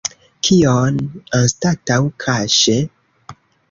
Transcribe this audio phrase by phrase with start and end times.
[0.47, 0.97] Kion
[1.41, 2.79] anstataŭ kaŝe?